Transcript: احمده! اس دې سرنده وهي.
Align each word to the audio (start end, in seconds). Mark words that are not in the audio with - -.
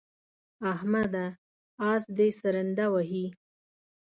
احمده! 0.73 1.25
اس 1.91 2.03
دې 2.17 2.27
سرنده 2.39 2.85
وهي. 2.93 3.25